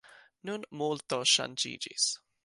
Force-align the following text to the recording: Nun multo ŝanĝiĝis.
Nun 0.49 0.63
multo 0.79 1.19
ŝanĝiĝis. 1.33 2.09